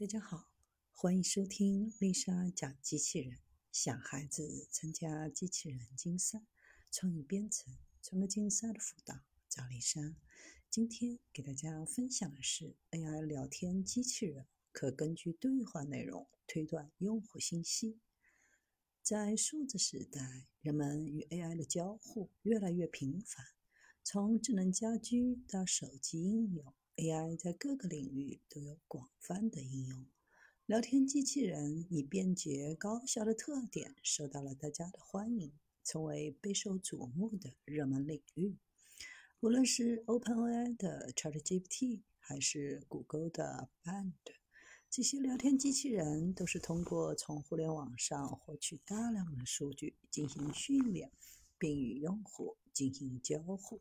[0.00, 0.52] 大家好，
[0.92, 3.40] 欢迎收听丽莎讲机器人。
[3.72, 6.40] 想孩子参加机器人竞赛、
[6.92, 10.14] 创意编程、创客竞赛的辅导，找丽莎。
[10.70, 17.98] 今天给大家分享的是 AI 聊天机器人可根据对话内容推断用户信息。
[19.02, 23.44] 在数字时代，人们与 AI 的交互越来越频繁，
[24.04, 26.72] 从智能家居到手机应用。
[26.98, 30.04] AI 在各个领域都有广泛的应用。
[30.66, 35.52] 聊天机器人以便捷高效的特点受到了大家的欢迎，
[35.84, 38.56] 成为备受瞩目的热门领域。
[39.38, 44.14] 无论是 OpenAI 的 ChatGPT，还是谷歌的 Band，
[44.90, 51.12] 这些聊天机器人都是通过从互联网上获取大量的数据进行训练，
[51.56, 53.80] 并与用户进行交互。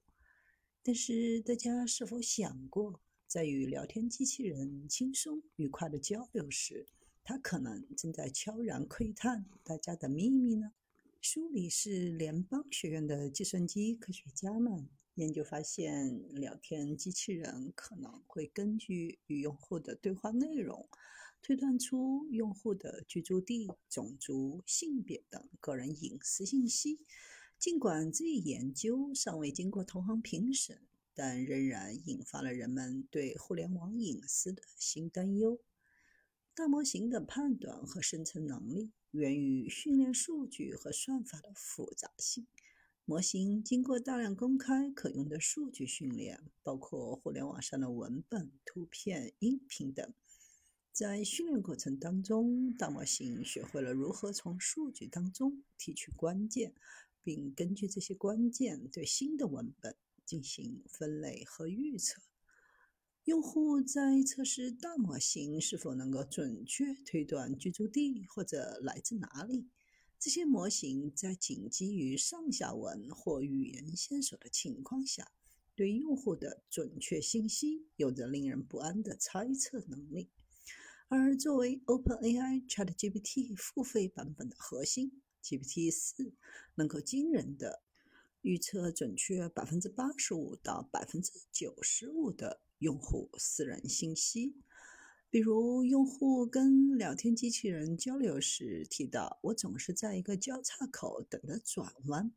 [0.83, 3.01] 但是，大家是否想过？
[3.27, 6.85] 在与聊天机器人轻松愉快的交流时，
[7.25, 10.71] 它可能正在悄然窥探大家的秘密呢？
[11.21, 20.87] 苏黎世联邦学院的计算机科学家们研究发现，聊天机器人可能会根据与用户的对话内容，
[21.41, 26.99] 推断出用户的居住地、种族、性别等个人隐私信息。
[27.59, 30.79] 尽管这一研究尚未经过同行评审。
[31.17, 35.59] 但仍然引发了人们对互联网隐私的新担忧。
[36.53, 42.45] 大模型的判断和生成能力源于训练数据和算法的复杂性。
[43.03, 50.13] 模型经过大量公开可用的数据训练，包括互联网上的文本、图片、音频等。
[50.91, 56.73] 在训练过程当中，大模型学会了如何从数据当中提取关键，
[57.23, 59.95] 并根据这些关键对新的文本。
[60.27, 62.21] 进行分类和预测。
[63.23, 69.69] 用户在测试大模型是否能够准确推断居住地或者来自哪里。
[70.19, 75.31] 这些模型在仅基于上下文或语言线索的情况下，
[75.75, 80.29] 对用户的准确信息有着令人不安的猜测能力。
[81.07, 86.33] 而作为 OpenAI ChatGPT 付费版本的核心，GPT 四
[86.75, 87.83] 能够惊人的。
[88.47, 94.55] 预测准确百分之八十五到百分之九十五的用户私人信息，
[95.29, 102.31] 比如用户跟聊天机器人交流时提到：“我总是在一个交叉口等着转弯。”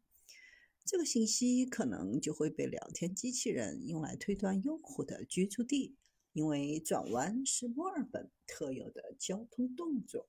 [0.85, 5.95] 这个信息可能就会被聊天机器人用来推断用户的居住地，
[6.33, 10.29] 因为转弯是墨尔本特有的交通动作。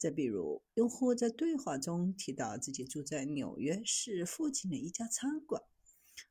[0.00, 5.62] 再比如，用户在对话中提到自己住在纽约市附近的一家餐馆，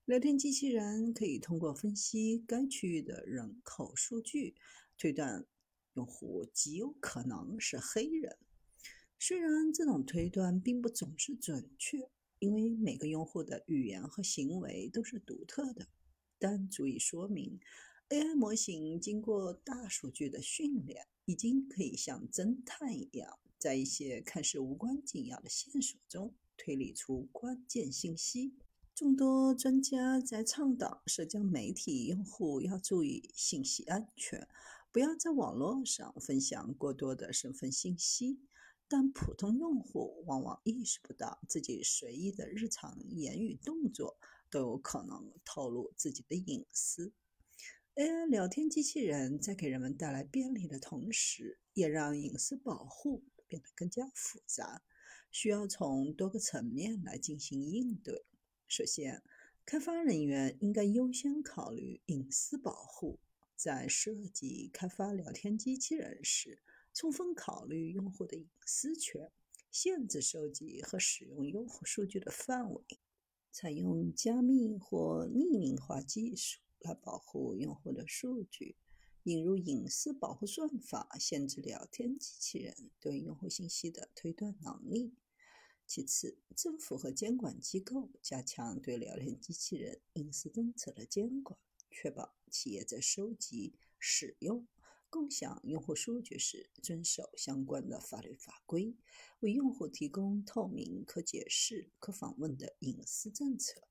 [0.06, 4.56] 聊天机器人可以通过分析该区域的人口数据，
[4.98, 5.46] 推断
[5.94, 8.40] 用户极有可能是黑人。
[9.20, 12.10] 虽然这种推断并不总是准确，
[12.40, 15.88] 因为每个用户的语言和行为都是独特的，
[16.40, 17.60] 但足以说明
[18.10, 23.38] AI 模型经过大数据的训练，已经可以像侦探一样。
[23.60, 28.56] 在一些看似无关紧要的线索中推理出关键信息。
[28.96, 34.48] 众多专家在倡导社交媒体用户要注意信息安全，
[34.92, 38.40] 不要在网络上分享过多的身份信息。
[38.88, 44.18] 但普通用户往往意识不到，自己随意的日常言语动作
[44.50, 47.14] 都有可能透露自己的隐私。
[47.96, 53.24] AI 聊天机器人在给人们带来便利的同时，也让隐私保护。
[53.50, 54.82] 变得更加复杂，
[55.30, 58.24] 需要从多个层面来进行应对。
[58.68, 59.22] 首先，
[59.66, 63.20] 开发人员应该优先考虑隐私保护，
[63.56, 66.62] 在设计开发聊天机器人时，
[66.94, 69.32] 充分考虑用户的隐私权，
[69.72, 72.82] 限制收集和使用用户数据的范围，
[73.52, 78.76] 采用加密或匿名化技术来保护用户的数据。
[79.30, 85.14] 引入隐私保护算法，限制聊天机器人对用户信息的推断能力。
[85.86, 91.60] 其次，政府和监管机构加强对聊天机器人隐私政策的监管，
[91.92, 94.68] 确保企业在收集、使用、
[95.12, 98.96] 共享用户数据时遵守相关的法律法规，
[99.42, 103.84] 为用户提供透明、可解释、可访问的隐私政策。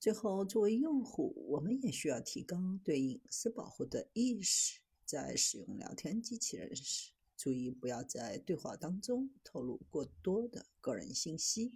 [0.00, 4.80] 最后，作为用户，我们也需要提高对隐私保护的意识。
[5.04, 11.72] 在使用聊天机器人时，注意不要在对话当中透露过多的个人信息。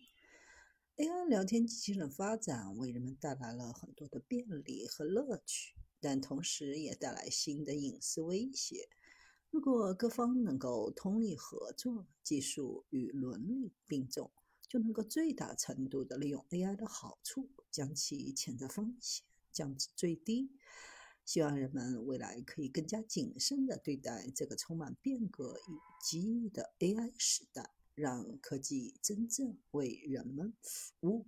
[0.96, 8.88] AI 聊天机器人发展为人们带来了很多的便利和乐趣，但同时也带来新的隐私威胁。
[9.50, 14.30] 如果各方能够通力合作，技术与伦理并重，
[14.72, 19.22] 就能够最大程度的利用 AI 的好处，将其潜在风险
[19.52, 20.50] 降至最低。
[21.26, 31.26] 希望人们未来可以更加谨慎地对待这个充满变革与机遇的 AI 时代，让科技真正为人们服务。